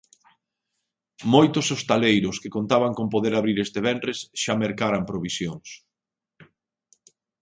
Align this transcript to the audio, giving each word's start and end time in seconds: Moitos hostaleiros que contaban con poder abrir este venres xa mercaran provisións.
Moitos 1.33 1.65
hostaleiros 1.73 2.39
que 2.41 2.53
contaban 2.57 2.93
con 2.97 3.07
poder 3.13 3.33
abrir 3.35 3.57
este 3.65 3.79
venres 3.87 4.17
xa 4.41 4.53
mercaran 4.63 5.07
provisións. 5.09 5.67